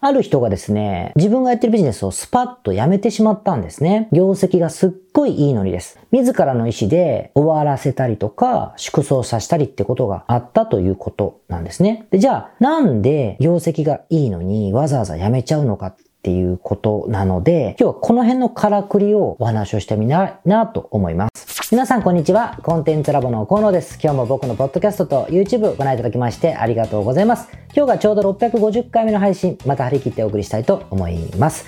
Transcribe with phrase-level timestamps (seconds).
[0.00, 4.08] ある人がですね、自分がやってるビジネスをスパッとやめてしまったんですね。
[4.12, 5.98] 業績がすっごいいいのにです。
[6.12, 12.06] 自らの意思で終わらせたりとか、縮小させたりってことがあったということなんですね。
[12.12, 21.57] で、じゃあ、なんで業績がいいのにわざわざやめちゃうのかっていうことなので、今日はこの辺のからくりをお話をしてみないなと思います。
[21.70, 22.58] 皆さんこんにちは。
[22.62, 23.98] コンテンツラボの河野です。
[24.02, 27.50] 今日も僕のポッドキャストと YouTube ご覧いただきましてありがとうございます。
[27.76, 31.66] 今日がちょうど650回目の配信、また張り切ってお送りしたいと思います。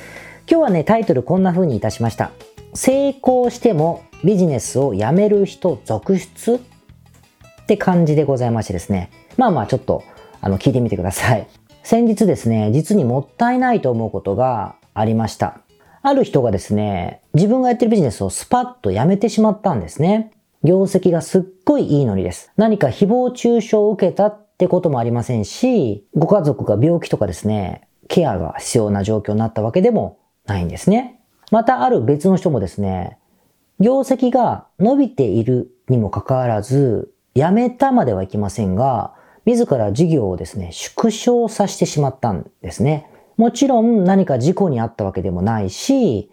[0.50, 2.30] 今日はね、タイトルこんな風にいたしました。
[2.72, 6.54] 成功してもビジネスを辞める人続出？
[6.54, 6.60] っ
[7.66, 9.10] て感じでございましてですね。
[9.36, 10.02] まあまあちょっと
[10.40, 11.46] あの聞いてみてください。
[11.82, 15.60] 先日ですね、実にもったいないと思うことがありました。
[16.02, 20.32] ある人がですね、自分がやってるビジネスをスパッとやめてしまったんですね。
[20.64, 22.50] 業績がすっごいいいのにです。
[22.56, 31.20] 何か誹謗中傷を受けたってこともありませんし、ご家族が病気とかですね、ケアが必要な状況になったわけでもないんですね。
[31.50, 33.18] またある別の人もですね、
[33.78, 39.14] 業績が伸びているにもかかわらず、辞めたまではいきませんが、
[39.44, 43.09] 自ら事業をですね、縮小させてしまったんですね。
[43.40, 46.30] もちろん何か事故にあったわけでもないし、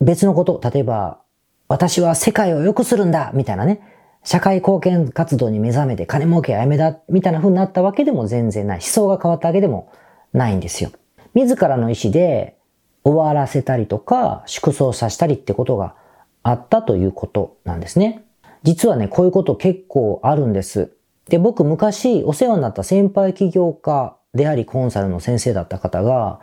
[0.00, 1.18] 別のこと、例えば、
[1.66, 3.80] 私は世界を良くするんだみたいなね、
[4.22, 8.78] 社会貢献活動に目覚めて金儲けはやめだみたいな風になったわけでも全然ない。
[8.78, 9.90] 思想が変わったわけでも
[10.32, 10.92] ないんですよ。
[11.34, 12.56] 自らの意思で
[13.02, 15.96] 終わらせたりとか縮小させたりってことが
[16.44, 18.22] あったということなんですね。
[18.62, 20.92] 実はね、こういうこと結構あるんです。
[21.28, 26.40] で、僕昔お世話になった先輩起業家でありコンサルの先生だった方が、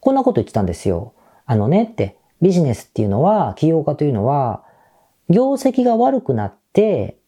[0.00, 1.14] こんなこと言ってたんですよ。
[1.46, 4.64] あのねって、ビジネスっていうのは、起業家というのは、
[5.28, 7.18] 業績が悪くなって、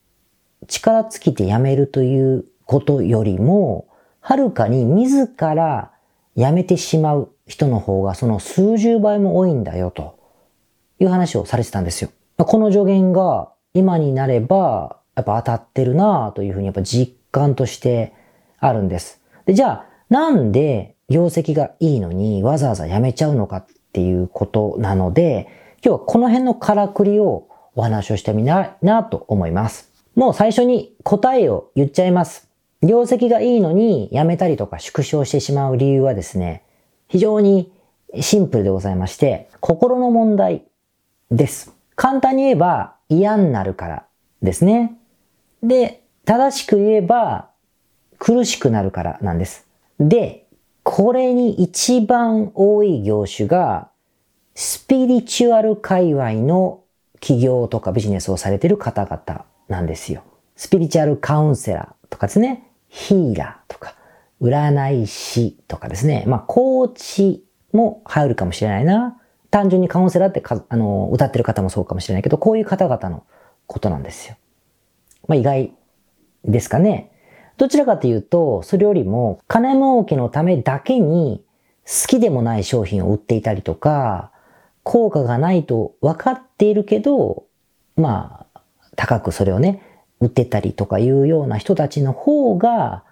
[0.67, 3.89] 力尽きて辞めるということよりも、
[4.21, 5.93] はるかに自ら
[6.37, 10.19] 辞めてしまう人の方がその数十倍も多いんだよと
[10.99, 12.11] いう話をされてたんですよ。
[12.39, 18.13] この助言が今になればやっぱ当たってるなというふうにやっぱ実感として
[18.59, 19.21] あるんです。
[19.45, 25.49] で、じゃあなんで業績がいいのにわざわざ辞めちゃうのかっていうことなので、
[25.85, 29.91] 今日はこの辺のからくりをお話をしてみないなと思います。
[30.15, 32.49] もう最初に答えを言っちゃいます。
[32.83, 36.63] 業績がいいのに辞めたりとか縮小してしまう理由はですね、
[37.09, 37.73] 非常に
[38.21, 40.65] シンプルでございまして、心の問題
[41.31, 41.73] です。
[41.97, 44.07] 簡単に言えば嫌になるから
[44.43, 44.97] ですね。
[45.63, 47.51] で、正しく言えば
[48.19, 49.66] 苦しくなるからなんです。
[49.99, 50.47] で、
[50.83, 53.91] これに一番多い業種が、
[54.55, 56.85] スピリチュアル界隈の
[57.21, 60.23] 企業とかビジネスをされている方々なんですよ。
[60.55, 63.95] スピリチュアルカウンセラーとかですね、ヒーラーとか、
[64.41, 69.21] 占い師とかですね、まあ、コーチも入るかもしれないな。
[69.51, 73.25] 単純にカウンセラーってか、あの、歌ってる方もそうかもしれないけど、こういう方々の
[73.67, 74.37] ことなんですよ。
[75.27, 75.73] まあ、意外
[76.45, 77.13] ですかね。
[77.57, 81.43] どちらかというと、それよりも金儲けのためだけに
[81.85, 84.31] 好きでもない商品を売っていたりとか、
[84.83, 87.45] 効果がないと分かっているけど、
[87.97, 88.61] まあ、
[88.95, 89.83] 高くそれをね、
[90.21, 93.05] 売ってたりとかいうような人たちの方が、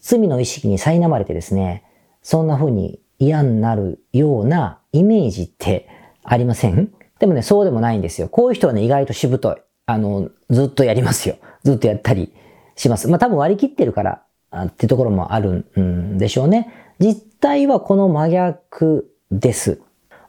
[0.00, 1.84] 罪の意識に苛まれてですね、
[2.22, 5.88] そんな風に嫌になるようなイメージって
[6.24, 6.90] ありません？
[7.18, 8.28] でもね、そうでもないんですよ。
[8.28, 9.56] こういう人はね、意外としぶとい。
[9.86, 11.36] あの、ずっとやりますよ。
[11.64, 12.32] ずっとやったり
[12.80, 13.08] します。
[13.08, 14.22] まあ多分割り切ってるから
[14.56, 16.72] ってところもあるんでしょうね。
[16.98, 19.80] 実態はこの真逆です。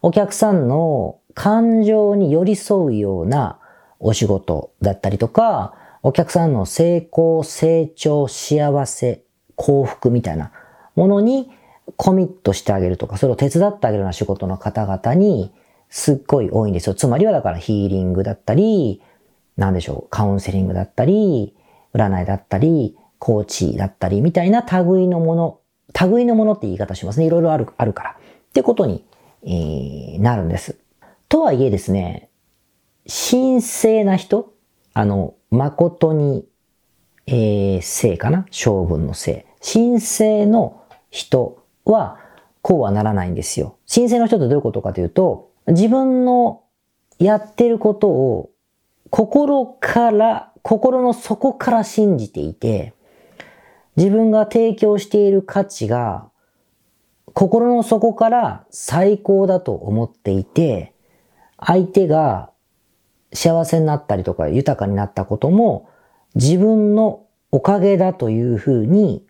[0.01, 3.59] お客さんの感情に寄り添うような
[4.00, 5.73] お仕事だったりとか、
[6.03, 9.23] お客さんの成功、成長、幸せ、
[9.56, 10.51] 幸福みたいな
[10.95, 11.51] ものに
[11.95, 15.53] コミットしてあげるとか、それを手伝ってあげるような仕事の方々に
[15.90, 16.95] すっごい多いんですよ。
[16.95, 19.01] つまりはだからヒーリングだったり、
[19.56, 21.56] なんでしょう、カウンセリングだったり、
[21.94, 25.59] 占いだったり、コーチだったり、みたいな類のもの、
[26.09, 27.25] 類のものって言い方しますね。
[27.25, 28.12] いろいろある、あるから。
[28.12, 28.16] っ
[28.53, 29.05] てことに、
[29.43, 30.78] えー、なるんです。
[31.29, 32.29] とはいえですね、
[33.08, 34.53] 神聖な人、
[34.93, 36.46] あの、誠に、
[37.28, 38.46] えー、聖かな？
[38.52, 39.46] 性分の聖。
[39.61, 42.17] 神聖の人は、
[42.61, 43.78] こうはならないんですよ。
[43.91, 46.64] 神聖の人ってどういうことかというと、自分の
[47.20, 48.49] やってることを
[49.09, 52.93] 心から心の底から信じていて、
[53.96, 56.29] 自分が提供している価値が
[57.34, 60.93] 心の底から最高だと思っていて、
[61.58, 62.52] 相手が
[63.34, 65.90] 幸せになったりとか豊かになったことも
[66.35, 69.25] 自分のおかげだというふうに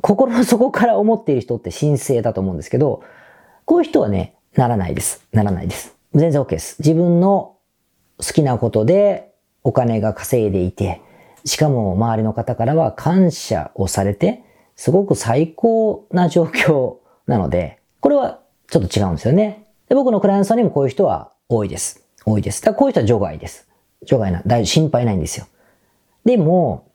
[0.00, 3.02] 心の底から思っている人って神聖だと思うんですけど、
[3.64, 5.26] こういう人はね、ならないです。
[5.32, 5.96] ならないです。
[6.14, 6.76] 全然 OK です。
[6.80, 7.56] 自分の
[8.18, 9.27] 好きなことで
[9.68, 11.02] お金が稼いでいて、
[11.44, 14.42] しかも周りの方からは感謝をされて、
[14.76, 19.66] すごく最高な状況なので、これはちょっと違うんですよね。
[19.90, 22.02] で僕のクライアントさんにもこういう人は多いです。
[22.24, 22.62] 多いです。
[22.62, 23.68] だからこういう人は除外です。
[24.06, 25.46] 除外な、大心配ないんですよ。
[26.24, 26.88] でも、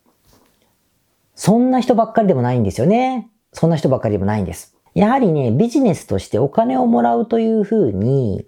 [1.36, 3.30] そんな人ばっかりでもないんですよね。
[3.52, 4.76] そんな人ばっかりでもないんです。
[4.96, 8.48] やはりね、ビジネスとしてお金をもらうというふうに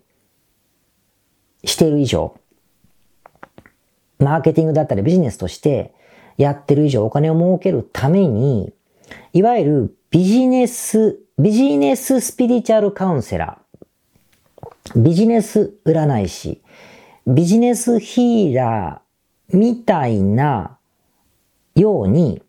[1.64, 2.36] している以上、
[4.20, 5.94] マーケティングだったりビジネスとして
[6.38, 8.74] やってる以上お金を儲けるために、
[9.34, 16.62] いわゆるビジネス、ビジネススピリチュアルカウンセラー、ビジネス占い師、
[17.28, 20.78] ビジネスヒーラーみたいな
[21.76, 22.42] ように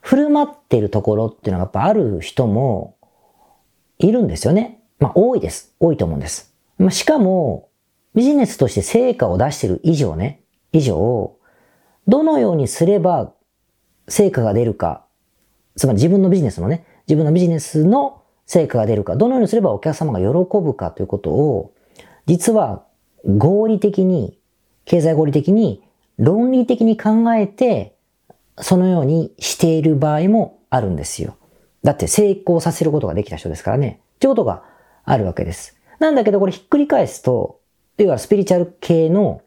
[0.00, 2.96] 振る舞ってるところっていうのがやっぱある人も
[3.98, 4.80] いるんですよね。
[4.98, 5.74] まあ多いです。
[5.80, 6.54] 多いと思うんです。
[6.78, 7.68] まあ、しかも
[8.14, 10.40] ビジネスとして成果を出してる以上ね、
[10.78, 11.36] 以上、
[12.06, 13.32] どのようにすれば
[14.08, 15.04] 成果が出るか、
[15.76, 20.26] つまり自分のビジネスのね、自分のビジネスの成果が出るか、どのようにすればお客様が喜
[20.58, 21.72] ぶかということを、
[22.26, 22.84] 実は
[23.24, 24.38] 合理的に、
[24.84, 25.82] 経済合理的に、
[26.16, 27.94] 論理的に考えて、
[28.60, 31.36] そのようにしている場合もあるんですよ。
[31.82, 34.00] だって成功させることができた人ですからね。
[34.16, 34.64] ってことが
[35.04, 35.76] あるわけです。
[36.00, 37.60] なんだけどこれひっくり返すと、
[37.98, 39.42] 要はスピリチュアル系の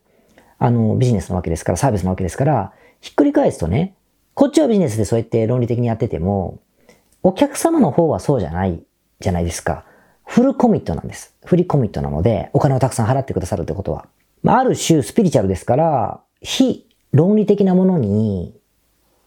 [0.63, 3.96] あの、ビジネスなわけですから、サービスなわけですから、ひっくり返すとね、
[4.36, 6.60] こっちはビジネスでそうやって論理的にやってても、
[7.24, 8.84] お客様の方はそうじゃない
[9.19, 9.86] じゃないですか。
[10.24, 11.36] フルコミットなんです。
[11.46, 14.08] フリコミットなので、お金をたくさん払ってくださるってことは。
[14.44, 18.56] まあ、ある種スピリチュアルですから、非論理的なものに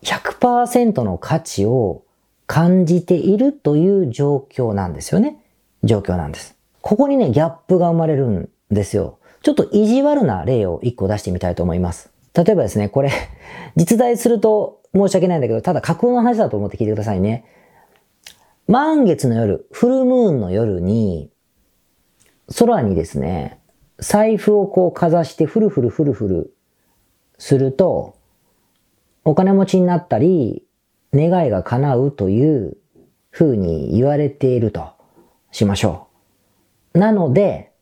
[0.05, 2.05] 100%の価値を
[2.47, 5.41] 感じているという状況なんですよね。
[5.83, 6.57] 状況なんです。
[6.81, 9.19] ここにね、ギャップが生まれるんですよ。
[9.45, 12.11] ちょっと意地悪な例を一個出してみたいと思います。
[12.33, 13.11] 例えばですね、これ、
[13.77, 17.45] 実在すると申し訳ないんだけど、ただ架空の話だと思って聞いてくださいね。
[18.69, 21.31] 満月の夜、フルムーンの夜に、
[22.59, 23.61] 空にですね、
[23.99, 26.55] 財布をこうかざしてフルフルフルフル
[27.37, 28.15] すると、
[29.27, 30.65] お金持ちになったり、
[31.13, 32.79] 願いが叶うという
[33.31, 34.87] 風に言われていると
[35.53, 36.07] しましょ
[36.95, 36.99] う。
[36.99, 37.73] なので、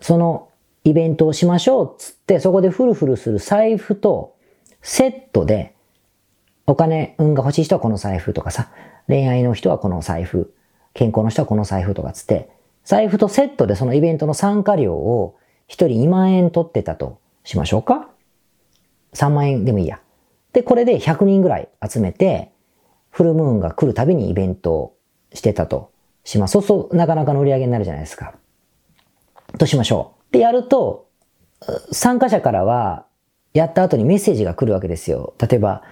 [0.00, 0.48] その
[0.84, 4.36] イベントをしましょうっつって、そこでフルフルする財布と
[4.80, 5.74] セットで、
[6.66, 8.70] お金、運が欲しい人はこの財布とかさ、
[9.08, 10.54] 恋愛の人はこの財布、
[10.94, 12.50] 健康の人はこの財布とかっつって、
[12.84, 15.36] 財布とセットでそのイベントの参加料を
[15.68, 18.08] 一人2万円取ってたとしましょうか
[19.14, 20.00] ?3 万円でもいいや。
[20.52, 22.52] で、これで100人ぐらい集めて、
[23.10, 24.96] フルムーンが来るたびにイベントを
[25.32, 25.92] してたと
[26.24, 26.52] します。
[26.52, 28.34] そうそう、なかなかの売り上げになるじゃないですか。
[29.58, 30.21] としましょう。
[30.32, 31.08] で、やると、
[31.92, 33.06] 参加者からは、
[33.54, 35.34] やった後にメッセージが来るわけですよ。
[35.38, 35.82] 例えば、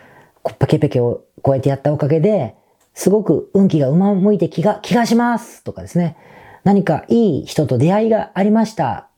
[0.58, 2.56] ペケペケをこうやってやったおかげで、
[2.94, 6.16] すごく運気がうま向いて気が、気がしますとかですね。
[6.64, 9.08] 何かいい人と出会いがありました。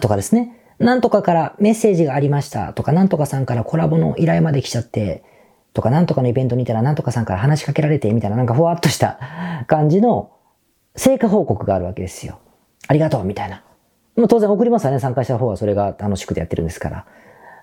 [0.00, 0.58] とかですね。
[0.78, 5.22] なんとかからメッセージがありましたとか、なんとかさんからコラボの依頼まで来ちゃって、
[5.74, 9.18] とか、なんとかのイベントにいたらなんとかさんから話しかけられて、みたいななんかふわっとした
[9.68, 10.32] 感じの
[10.96, 12.40] 成果報告があるわけですよ。
[12.88, 13.62] ありがとうみたいな。
[14.16, 14.98] まあ、当然送りますわね。
[14.98, 17.06] 参加した方はそれが楽しくてやってるんですから。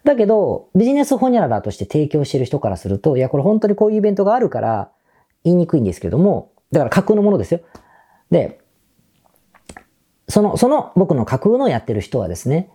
[0.03, 4.91] だけど、ビジネスホニャララとして提供してる人からすると、いや、これ本当にこういうイベントがあるから
[5.43, 7.61] 言いにくいんですけども、だから架空のものですよ。
[8.31, 8.59] で、
[10.27, 12.69] その、その僕の架空のやってる人はですね、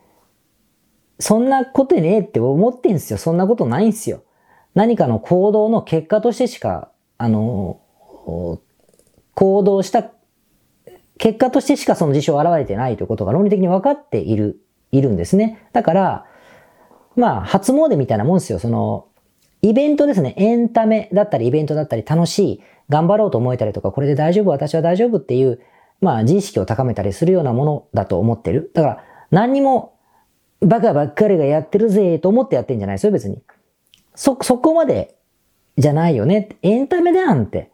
[1.19, 3.19] そんなことねえって思ってんすよ。
[3.19, 4.23] そんなことないんすよ。
[4.75, 7.81] 何かの行動の結果としてしか、あの、
[9.35, 10.03] 行動した
[11.19, 14.61] 結果としてしかその事象が現れてないということが論理的に分かっている、
[14.93, 15.69] いるんですね。
[15.73, 16.27] だから、
[17.17, 18.59] まあ、初詣みたいなもんですよ。
[18.59, 19.07] その、
[19.63, 20.35] イベントですね。
[20.37, 25.61] エンタメだったり、イベントだったり、楽しい、頑張ろうと思えたりとか、これで大丈夫、私は大丈夫っていう、
[26.01, 28.71] まあ、自意識を高めたりするようなものだと思ってる。
[28.75, 29.95] だから、何にも、
[30.61, 33.41] バカばっかりがやってるぜ、と思ってやってんじゃないですよ、別に。
[34.15, 35.17] そ、そこまで、
[35.79, 36.51] じゃないよね。
[36.63, 37.71] エンタメだんって。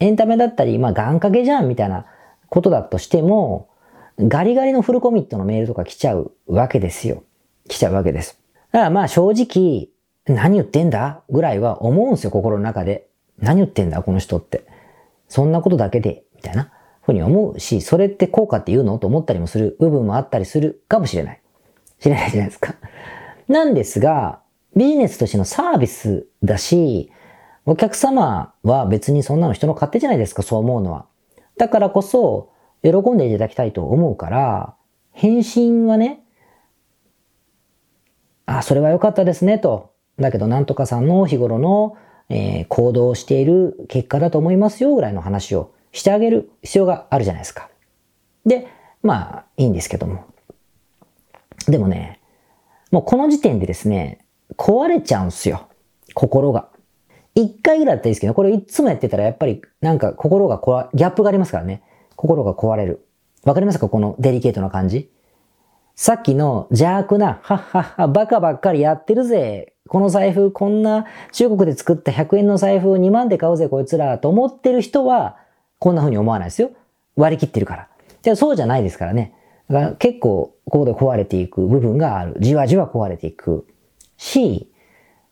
[0.00, 2.06] エンタメだったり、まあ、願掛けじゃん、みたいな
[2.54, 3.68] ことだとしても、
[4.16, 7.24] ガリガリのフルコミットのメールとか来ちゃうわけですよ。
[7.68, 8.38] 来ちゃうわけです。
[8.70, 9.88] だからまあ正直、
[10.32, 13.08] 何言ってんだぐらいは思うんですよ、心の中で。
[13.40, 14.64] 何言ってんだこの人って。
[15.28, 16.70] そんなことだけで、みたいな
[17.02, 21.40] ふうに思うし、それって効果って言うのと思ったりもする部分もあったりするかもしれない。
[21.98, 22.76] 知れないじゃないですか。
[23.48, 24.38] なんですが、
[24.76, 27.10] ビジネスとしてのサービスだし、
[27.66, 31.06] お客様は別にそんなの人の勝手じゃないですか、そう思うのは。
[31.56, 32.50] だからこそ、
[32.82, 34.74] 喜んでいただきたいと思うから、
[35.12, 36.24] 返信はね、
[38.46, 39.94] あ、それは良かったですね、と。
[40.18, 41.96] だけど、なんとかさんの日頃の、
[42.28, 47.70] えー、行動をしている結果だと思いますよ、ぐらいの話をしてあげる必要があるじゃないですか。
[48.44, 48.66] で、
[49.02, 50.24] まあ、いいんですけども。
[51.66, 52.20] でもね、
[52.90, 54.24] もうこの時点でですね、
[54.56, 55.68] 壊れちゃうんすよ。
[56.14, 56.68] 心が。
[57.34, 61.82] 一回ぐらいだったらいいですけど、これいつもやってたらやっぱりなんか心が壊、ギャップがありますからね。
[62.16, 63.06] 心が壊れる。
[63.42, 63.88] わかりますか？
[63.88, 65.10] このデリケートな感じ。
[65.96, 69.74] さっきの邪悪な、はっはっは、バカばっかりやってるぜ。
[69.86, 75.36] この財布、こんな中国で作った100円の財布を2万で買うぜ、こいつら、と思ってる人は、
[75.78, 76.70] こんな風に思わないですよ。
[77.16, 77.88] 割り切ってるから。
[78.22, 79.34] でそうじゃないですからね。
[79.68, 82.36] だから結構、ここで壊れていく部分がある。
[82.40, 83.66] じわじわ壊れていく。
[84.16, 84.72] し、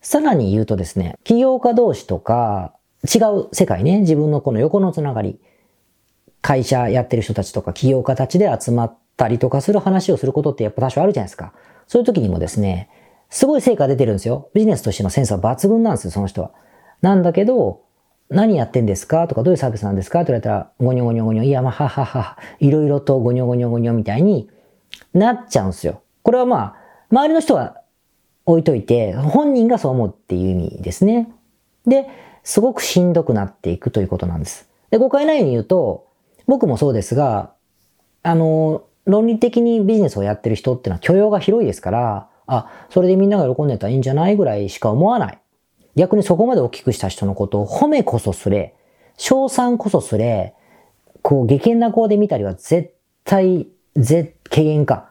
[0.03, 5.39] さらに言うとですね、企業家同士とか、違う世界ね、自分のこの横のつながり、
[6.41, 11.53] 会社やってる人たちとか企業家たちで集まったりとかする話をすることってやっぱ多少あるじゃないですか。
[11.87, 12.91] そういう時にもですね、
[13.31, 14.51] すごい成果出てるんですよ。
[14.55, 16.51] ビジネスとしてのセンスは抜群なんですよ、その人は。
[17.01, 17.83] なんだけど、
[18.29, 24.51] 何やってんですかとか、どういうサービスなんですかって言われたら、ゴニョゴニョゴニョ、いや、まあ、ははは、いろいろとゴニョゴニョゴニョみたいに
[25.15, 26.03] なっちゃうんですよ。
[26.23, 26.77] これはまあ、
[27.11, 27.82] 周りの人は
[28.45, 31.31] 置いといて、本人がそう思うっていう意味ですね。
[31.87, 32.09] で、
[32.43, 34.69] すごくしんどくなっていくということなんです。
[34.91, 36.07] で、誤解ないように言うと、
[36.47, 37.53] 僕もそうですが、
[38.23, 45.39] あの、論理的にビジネスをやってる人ってのは許容が広いですから、あ、それでみんなが喜んでたらいいんじゃないぐらいしか思わない。
[45.97, 48.75] 逆にそこまで大きくした人のことを褒めこそすれ、
[49.17, 50.55] 称賛こそすれ、
[51.23, 52.95] こう、下険な顔で見たりは絶
[53.25, 55.11] 対、絶、軽減か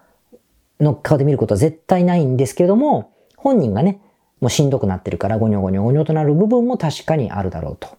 [0.80, 3.12] の顔で見ることは絶対ないんですけれども、
[3.42, 4.00] 本人がね、
[4.40, 7.98] もうしんどくなってるからゴニョゴニョゴニョとなる部分も確かにあるだろうと。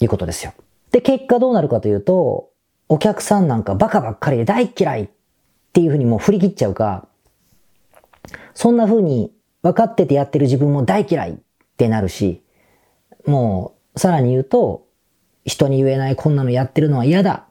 [0.00, 0.52] いうことですよ。
[0.92, 2.50] で、結果どうなるかというと、
[2.88, 5.08] お客さんなんかバカばっかりで大嫌いっ
[5.72, 7.08] ていうふうにもう振り切っちゃうか、
[8.54, 9.32] そんな風に
[9.62, 11.36] 分かっててやってる自分も大嫌いっ
[11.76, 12.42] てなるし、
[13.26, 14.86] もうさらに言うと、
[15.44, 17.46] 人に言えないこんなのやってるのは嫌だ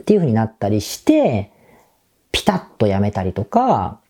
[0.00, 1.52] っていう風になったりして、
[2.32, 4.00] ピタッとやめたりとか、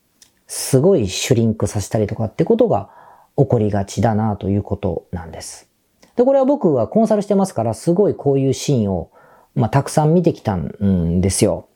[0.54, 2.90] すごいシュリンクさせたりとかってことが
[3.38, 5.70] 起こりがちだなということなんです。
[6.14, 9.10] で、これは僕はコンサルしてますから、すごいこういうシーンを、
[9.54, 11.68] まあ、たくさん見てきたんですよ。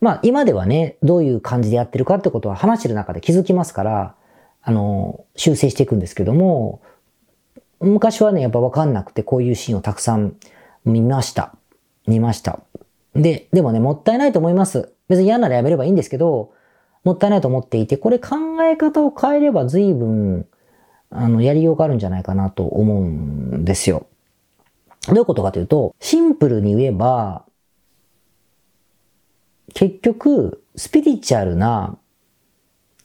[0.00, 4.14] まあ、今ではね、どういう感じでやってるかってことは話してる中で気づきますから、
[4.62, 6.82] あの、修正していくんですけども、
[7.80, 10.36] 昔はね、やっぱわかんなくて、こういうシーンをたくさん
[10.84, 11.56] 見ました。
[12.06, 12.60] 見ました。
[13.16, 14.92] で、でもね、もったいないと思います。
[15.08, 16.52] 別に嫌ならやめればいいんですけど、
[17.04, 20.46] もったいないと思っていて、これ考え方を変えれば随分
[21.14, 24.06] あの、やりようがあるんじゃないかなと思うんですよ。
[25.08, 27.44] どういうことかというと、シンプルに言えば、
[29.74, 31.98] 結局、スピリチュアルな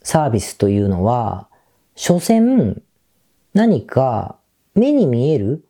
[0.02, 1.48] サービスというのは、
[1.96, 2.82] 所詮、
[3.52, 4.36] 何か
[4.74, 5.64] 目に見える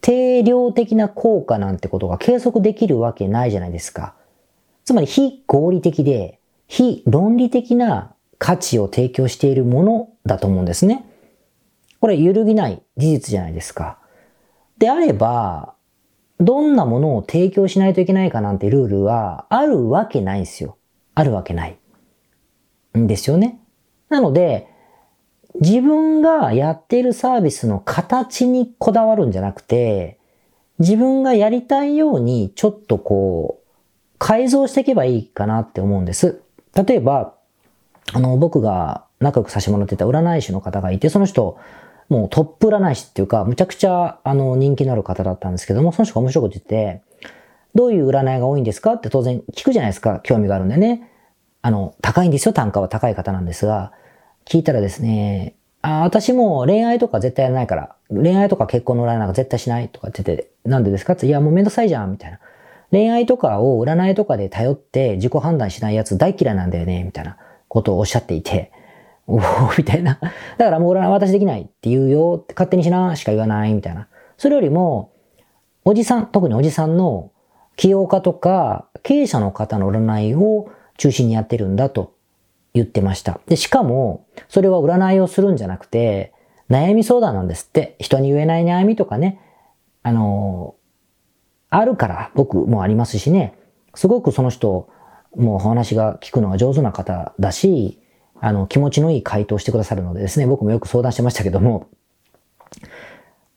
[0.00, 4.14] 定量的な効果なんてことが計測できるわけないじゃないですか。
[4.84, 11.04] つまり非合理的で、非論理的な価値を提供しているものだと思うんですね。
[12.00, 13.98] これ揺るぎない事実じゃないですか。
[14.78, 15.74] であれば、
[16.40, 20.76] どんなものを提供しないといけないかなんてルールはあるわけないんですよ。
[21.14, 21.78] あるわけない。
[22.98, 23.60] んですよね。
[24.08, 24.68] なので、
[25.60, 30.18] 自分がやっているサービスの形にこだわるんじゃなくて、
[30.78, 33.64] 自分がやりたいようにちょっとこう、
[34.18, 36.42] 改造していけばいいかなって思うんです。
[36.74, 37.34] 例えば、
[38.12, 41.58] あの、僕が仲良くさせてもらってた占い師の方がいて、その人、
[42.08, 47.02] もうトップ占い師っていうか、むちゃくちゃあの人気のある方だったんですけども、その人が面白いこと言って、
[47.74, 50.20] どういう占いが多いんですかって当然聞くじゃないですか。
[50.22, 51.10] 興味があるんでね。
[51.62, 52.52] あの、高いんですよ。
[52.52, 53.92] 単価は高い方なんですが、
[54.44, 62.38] 聞いたらですね、あ、私も恋愛とか絶対やらないから、恋愛とか結婚の占いなんか絶対しないとかって言って、なんでですかって、いやもうめんどくさいじゃん、みたいな。
[62.94, 67.36] 恋愛とかを占いとかで頼って自己判断しないやつ大嫌いなんだよね、みたいな
[67.66, 68.70] ことをおっしゃっていて、
[69.26, 69.40] おお
[69.76, 70.20] みたいな。
[70.58, 74.06] だからもう俺は私できないって言うよ勝手にしなしか言わないみたいな。
[74.38, 75.10] それよりも、
[75.84, 77.32] おじさん、特におじさんの
[77.74, 82.14] 起業家とか経営者の方の占いを中心にやってるんだと
[82.74, 83.40] 言ってました。
[83.46, 86.32] で、しかも、それは占いをするんじゃなくて、
[86.70, 87.96] 悩み相談なんですって。
[87.98, 89.40] 人に言えない悩みとかね、
[90.04, 90.76] あの
[91.76, 93.54] あるから僕もありますしね、
[93.94, 94.88] すごくその人、
[95.36, 97.98] もうお話が聞くのが上手な方だし、
[98.40, 101.88] あの、気持ちのいい回答してくださるのでですね、僕もよく相談してましたけども、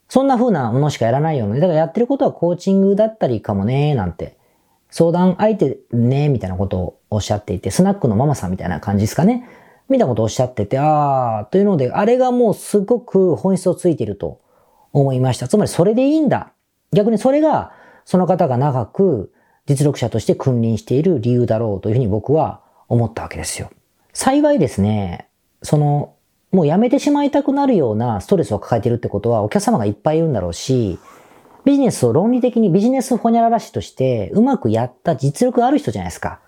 [0.09, 1.59] そんな風なものしかやらないようね。
[1.59, 4.37] だからやってることはコーチングだったりかもね、なんて。
[4.89, 9.47] 相談相手ね、みたいなことをおっしゃっていて、スナックのママさんみたいな感じですかね。
[9.89, 14.39] みたいなことをおっしゃってて、あー、というので、あれがもうすごく本質をついていると
[14.93, 15.47] 思いました。
[15.47, 16.53] つまりそれでいいんだ。
[16.93, 17.73] 逆にそれが、
[18.07, 19.33] その方が長く
[19.65, 23.69] 実力者として君臨している理由だろうというふうに僕は思ったわけですよ。
[24.13, 25.27] 幸いですね、
[25.61, 26.15] その、
[26.53, 30.99] もうやめてしまいたくなるようなストレスを抱えているってことはお客様がいっぱいいるんだろうし、
[31.65, 36.39] ビジネスを論理的にビジネスホニャララ師としてうまくやった実力がある人じゃないですか。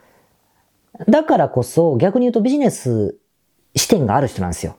[1.10, 3.18] だからこそ逆に言うとビジネス
[3.76, 4.78] 視点がある人なんですよ。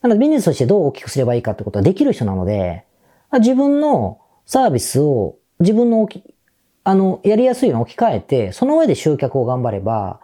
[0.00, 2.86] なのでビジネスとしてどう大きくすればいいかってことはできる人なので、
[3.34, 6.34] 自分のサービスを自分の置き
[6.82, 10.20] あの、やりやすいように置き換えて、その上で集客を頑張れば、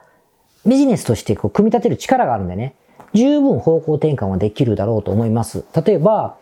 [0.64, 2.74] ビジネスとしてこう組み立てる力があるんでね、
[3.14, 5.64] 十分方向転換はできるだろうと思います。
[5.86, 6.38] 例えば、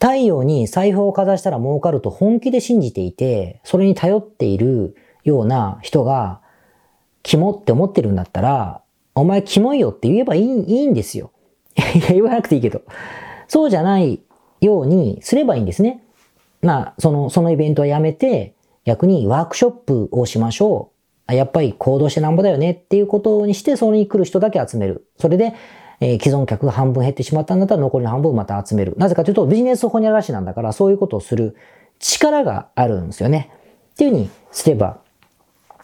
[0.00, 6.40] 太陽に財布をかざしたら儲かると本気で信じていて、それに頼っているような人が、
[7.22, 8.82] キモって思ってるんだったら、
[9.14, 11.32] お前キモいよって言えばいいいいんですよ。
[11.76, 12.82] いや、言わなくていいけど。
[13.48, 14.20] そうじゃない
[14.60, 16.04] ようにすればいいんですね。
[16.66, 18.54] まあ、その、そのイベントはやめて、
[18.84, 20.90] 逆にワークショップをしましょ
[21.28, 21.32] う。
[21.32, 25.08] やっぱり行動してなんぼだよねっていうことにして、それに来る人だけ集める。
[25.18, 25.54] それで、
[26.00, 28.94] え、既存客が半分減ってしまったんだったら残りの半分また集める。
[28.98, 31.56] なぜかというとビジネスホニャララなんだからそういうことをする
[31.98, 33.50] 力があるんですよね。
[33.94, 34.98] っていうふうにすれば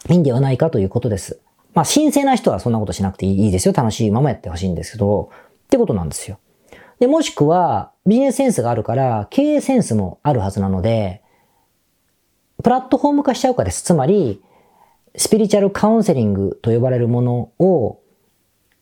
[0.09, 1.39] いいんではないかということです。
[1.73, 3.73] まあ神聖な人はそんなことしなくていいですよ。
[3.73, 5.29] 楽しいままやってほしいんですけど、
[5.65, 6.37] ってことなんですよ。
[6.99, 11.21] で、もしくはビジネスセンスがあるから経営センスもあるはずなので、
[12.63, 13.83] プラットフォーム化しちゃうかです。
[13.83, 14.41] つまり、
[15.15, 17.99] スピリチュアルカウンセリングと呼ばれるものを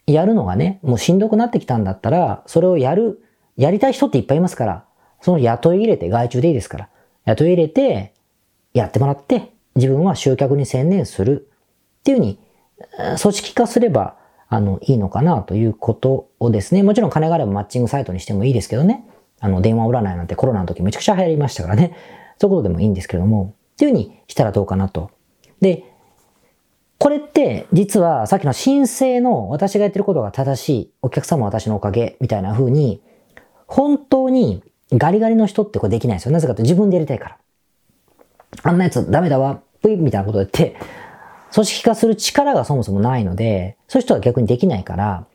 [0.08, 3.24] やるのがね、もうしんどくなってきたんだったら、それをやる、
[3.58, 4.86] やりたい人っていっぱいいますから、
[5.22, 6.89] その雇い入れて、外注でいいですから、
[7.25, 8.13] 雇い入れて、
[8.74, 11.50] やってもらって、自分は集客に専念する
[12.00, 12.39] っていうふうに、
[13.22, 14.15] 組織化すれば、
[14.53, 19.06] あの、いいのかなということをですね、もちろん金があればマッチングサイトにしてもいいですけどね、
[19.39, 21.95] あの、電話占いなんてコロナの時めちゃくちゃ流行りましたからね、
[22.38, 25.10] そういうことでもいいんですけども、っていうふうにしたらどうかなと。
[25.62, 25.86] で、
[26.97, 33.02] これって実はさっきの申請の私がやってることが正しい、お客様は私のおかげみたいな風に、
[33.67, 36.34] 本当にガリガリの人ってこれできないですよ。
[36.34, 37.38] なぜかと自分でやりたいから。
[38.63, 40.75] あんなやつダメだわ、ぷいみたいなこと言って、
[41.53, 45.25] 組織化する力がそもそもないので、そういう人は逆にできないから、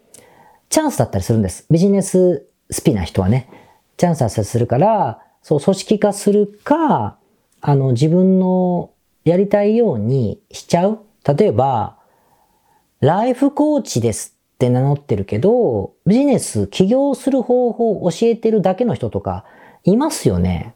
[0.68, 1.66] チャンスだったりするんです。
[1.70, 3.48] ビジネススピな人はね、
[3.96, 7.16] チャンスだったりするから、そう、組織化するか、
[7.60, 8.90] あの、自分の
[9.24, 11.96] やりたいようにしちゃう例えば、
[13.00, 19.44] ライフコーチですって名乗ってるけど、ビジネス、起業する方法を教えてるだけの人とか
[19.82, 20.74] いますよね。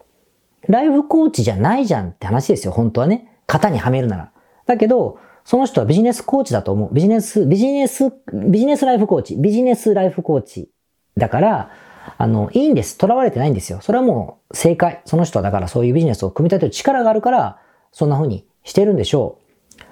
[0.69, 3.39] ライフコーチじゃないじゃんって話ですよ、本当はね。
[3.47, 4.33] 型にはめるなら。
[4.67, 6.91] だけど、その人はビジネスコーチだと思う。
[6.93, 10.71] ビジネス、ビジネス、ビジネスライフコーチ、ビジネスライフコーチ。
[11.17, 11.71] だから、
[12.17, 12.97] あの、いいんです。
[13.01, 13.81] 囚われてないんですよ。
[13.81, 15.03] それはもう正解。
[15.05, 17.59] その人はだからそういうビジネスを組み立てる力があるから、
[17.93, 19.39] そんな風にしてるんでしょ
[19.79, 19.83] う。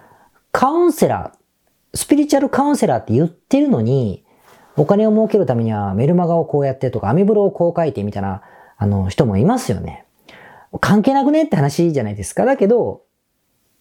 [0.52, 4.24] カウンセラー、スピリチュアルカウンセラーって言ってるのに、
[4.76, 8.42] お金を儲けるためにはメルマガをこうやってとか、アメブロをこう書いてみたいな、
[8.76, 10.04] あの、人もいますよね。
[10.80, 11.44] 関係なくね？
[11.44, 12.44] って話じゃないですか。
[12.44, 13.02] だけど、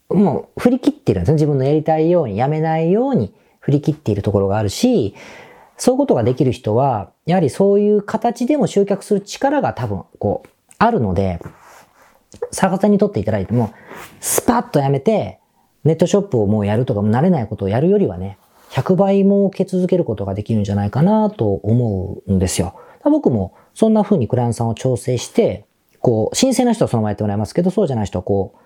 [0.09, 1.33] もう振り切ってるんですね。
[1.35, 5.15] 自分のやりたいように、やめないように振り切っているところがあるし、
[5.77, 11.39] そういうことができる人は、やはりそういう形でも集客する力が多分、こう、あるので、
[12.51, 13.71] 逆さにとっていただいても、
[14.19, 15.39] スパッとやめて、
[15.83, 18.37] ネットショップをもうやるとか、慣れないことをやるよりはね、
[18.71, 22.75] 100倍儲け続けることができるんじゃないかなと思うんですよ。
[23.03, 25.65] 僕もそんな風にクライアントさんを調整して、
[25.99, 28.59] こう、新鮮な人はそのままやってもらいますけど、そうじゃない人はこう、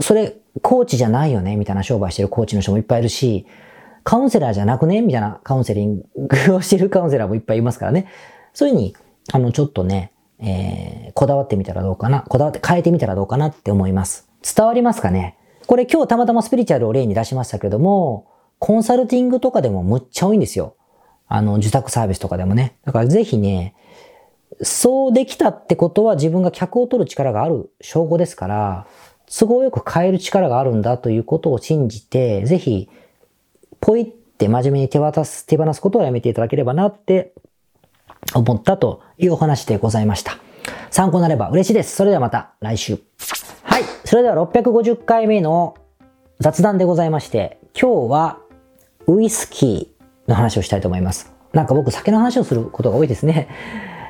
[0.00, 3.46] それ、コーチじゃないよねみたいな商売してるコーチの人もいっぱいいるし、
[4.04, 5.00] カウンセラーじゃなくね？
[5.02, 8.08] みたいなカウンセリングをしてるカウンセラーもいっぱいいますからね。
[8.54, 8.96] そういうふうに、
[9.32, 12.22] あの、ちょっとね、えー、こだわってみたらどうかな？
[12.22, 14.28] こだわって変えてみたらどうかなって思います。
[14.42, 15.36] 伝わりますかね？
[15.66, 18.28] これ今日たまたまスピリチュアルを例に出しましたけども、
[18.58, 20.76] コンサルティングとかでもむっちゃ多いんですよ。
[21.26, 22.78] あの、受託サービスとかでもね。
[22.84, 23.74] だからぜひね、
[24.62, 28.86] そうできたってことは自分が客を取る力がある証拠ですから、
[29.26, 32.88] 都合よく変える力があるんだということを信じて、ぜひ、
[33.80, 37.32] ポイって真面目に手渡す、手放すことをやめていただければなって
[38.34, 40.38] 思ったというお話でございました。
[40.90, 41.96] 参考になれば嬉しいです。
[41.96, 42.98] それではまた来週。
[43.62, 43.82] はい。
[44.04, 45.76] それでは650回目の
[46.40, 48.38] 雑談でございまして、今日は
[49.06, 51.32] ウイスキーの話をしたいと思います。
[51.52, 53.48] なんか僕酒の話をすることが多いですね。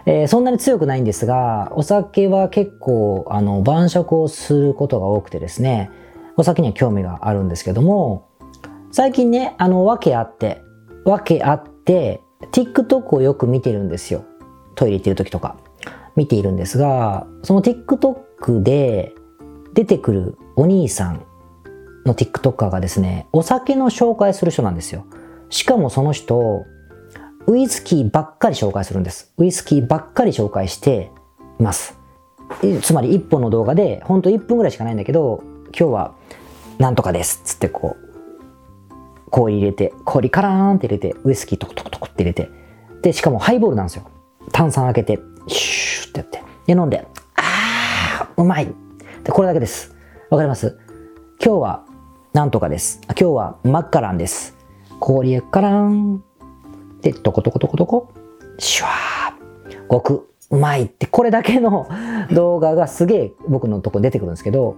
[0.06, 5.90] えー、そんなに強くないんですが、お酒は結構、あの、晩酌をすることが多くてですね、
[6.36, 8.28] お酒には興味があるんですけども、
[8.92, 10.62] 最近ね、あの、わけあって、
[11.04, 14.24] わけあって、TikTok をよく見てるんですよ。
[14.76, 15.56] トイレ行ってる時とか。
[16.16, 19.14] 見ているんですが、その TikTok で
[19.74, 21.26] 出てくるお兄さん
[22.06, 25.04] の TikToker がですね、お酒の紹介する人なんですよ。
[25.50, 26.64] しかもその人、
[27.48, 29.32] ウイスキーばっかり紹介するんです。
[29.38, 31.12] ウイスキーばっかり紹介して
[31.60, 31.96] います。
[32.82, 36.14] つまり1本の動画で、ほんと1分ぐらいしかないんだけど、今日は
[36.78, 42.50] なんとかですつってこう、氷入れて、氷カラーンって入れて、ウイスキートコトコトコって入れて、
[43.02, 44.10] で、しかもハイボールなんですよ。
[44.52, 47.06] 炭酸開けて、シューってやって、で、飲んで、
[47.36, 48.66] あー、うまい
[49.22, 49.94] で、これだけです。
[50.30, 50.76] わかります？
[51.40, 51.84] 今日は
[52.32, 53.00] なんとかです。
[53.08, 54.56] 今日はマッカランです。
[54.98, 56.24] 氷カラーン。
[57.06, 58.08] で、トコトコトコトコ。
[58.58, 59.86] シュワー。
[59.86, 61.86] ごく、うまいって、これだけの
[62.34, 64.74] 動画がすげえ僕のとこ出てくるんですけど、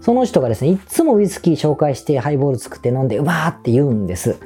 [0.00, 4.36] その人がですね、いつもウイスキー紹介してハイボール作って飲んでうまーって言うんです。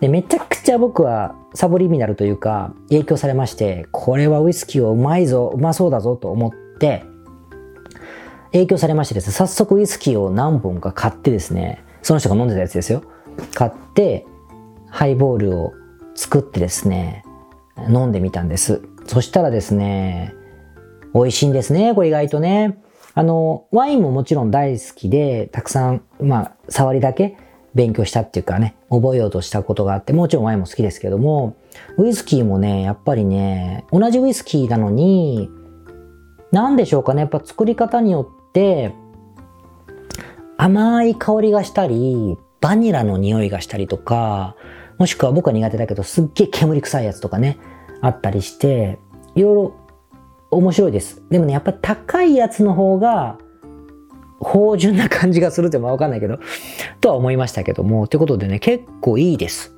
[0.00, 7.04] で、めちゃくちゃ僕はサブリミナルというか影響されまして、これはウイスキーをうまいぞ、うまそうだぞと思って、
[8.52, 13.02] 影響されましてですね、早速ウイスキーを何本か買ってですね、その人が飲んでたやつですよ。
[13.54, 14.26] 買って、
[14.90, 15.72] ハイボールを
[16.22, 17.24] 作ってですね、
[17.88, 18.80] 飲んでみたんです。
[19.06, 20.34] そしたらですね、
[21.14, 22.78] 美味しいんですね、これ意外とね。
[23.14, 27.36] あの、ワインももちろん大好きで、たくさん、まあ、触りだけ
[27.74, 31.56] 勉強したっていうかね、覚えようとしたことがあって、もちろんワインも好きですけども、
[31.98, 35.50] ウイスキーもね、やっぱりね、同じウイスキーなのに、
[36.52, 38.94] なんでしょうかね、やっぱ作り方によって、
[40.56, 44.54] 甘い香りがしたり、バニラの匂いがしたりとか、
[45.02, 47.58] もしくは僕は苦手だけど、すっげえ煙臭いやつとかね、
[48.02, 49.00] あったりして、
[49.34, 49.74] いろいろ
[50.52, 51.20] 面白いです。
[51.28, 53.36] でもね、やっぱ高いやつの方が、
[54.38, 56.38] 芳醇な感じがするってわかんないけど、
[57.00, 59.74] とは思いましたけども、ということでね、結構いいです。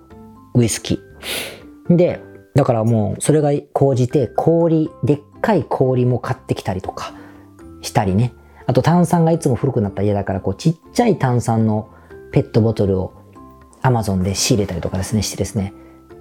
[0.52, 1.96] ウイスキー。
[1.96, 2.20] で、
[2.54, 7.14] だからもう、それが講じて、氷、でっかい氷も買ってきたりとか、
[7.80, 8.34] したりね。
[8.66, 11.88] あと炭酸がいつも古くなった家だから、こうちっちゃい炭酸の
[12.30, 13.23] ペットボトルを
[13.84, 15.74] Amazon で仕入れたりとかですね、してですね、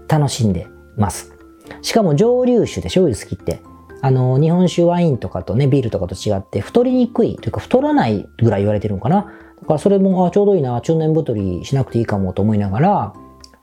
[0.07, 1.33] 楽しんでます。
[1.81, 3.61] しかも蒸留酒でしょ、ウイスキーって。
[4.01, 9.31] あの、日本酒ワインとかとね、ビールとかと違って太りにくいというか太らないぐらい言われてるのかな。
[9.61, 13.13] だからそれも、あ、ちょうどいいな、中年太りしなくていいかもと思いながら、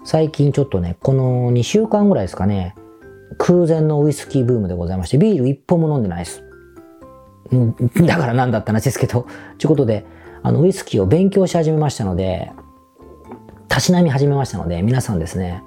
[0.03, 2.75] 最近ちょっとね、この2週間ぐらいですかね、
[3.37, 6.43] 空前のウイスキーブームでございまして、ビール一本も飲んでないです。
[7.53, 7.75] うん、
[8.07, 9.27] だからなんだった話ですけど、
[9.59, 10.07] ということで、
[10.43, 12.51] あの、ウイスキーを勉強し始めましたので、
[13.71, 15.63] たしなみ始めましたので、皆さんですね、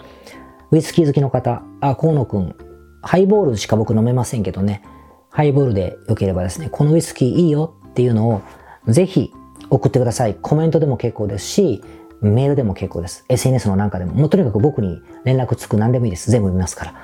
[0.71, 2.53] ウイスキー好きの方、あ、河野くん、
[3.01, 4.83] ハイボールしか僕飲めませんけどね、
[5.29, 8.41] ハイボールで良ければですね、このウイスキーいいよっていうのを、
[8.87, 9.31] ぜひ
[9.69, 10.35] 送ってください。
[10.35, 11.81] コメントでも結構ですし、
[12.19, 13.23] メールでも結構です。
[13.29, 14.13] SNS のなんかでも。
[14.13, 16.29] もうとにかく僕に連絡つく何でもいいです。
[16.29, 16.95] 全部見ますから。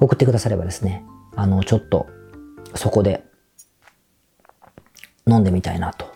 [0.00, 1.04] 送ってくださればですね、
[1.36, 2.08] あの、ちょっと、
[2.74, 3.22] そこで
[5.28, 6.06] 飲んでみたいなと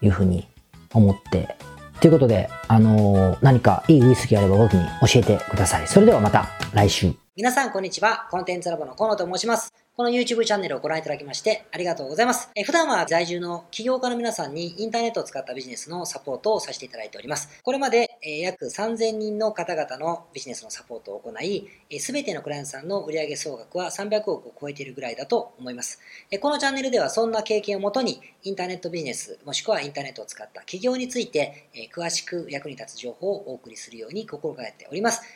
[0.00, 0.46] いうふうに
[0.94, 1.56] 思って。
[2.00, 5.88] ということで、あのー、何かいいウイスキーあれば僕に教えてください。
[5.88, 7.12] それではまた来週。
[7.36, 8.28] 皆さんこんにちは。
[8.30, 9.85] コンテンツラボの河野と申します。
[9.96, 12.50] この YouTube チャンネルをご覧いただきましてありがとうございます。
[12.54, 17.62] え普段は在住の起業家の皆さんにインターネットを使ったビジネスのサポートをさせていただいております。
[17.62, 21.66] これまで、え約3000人の方々のビジネスのサポートを行い、
[21.98, 25.98] すべてのクライアントさんの売上総額は300億を超えているぐらいだと思います。
[26.30, 35.22] えこのチャンネルではそんな経験をもとにインターネットビジネスもしくはインターネットを使った起業について、え詳しく役に立つ情報をお送りするように心がけております。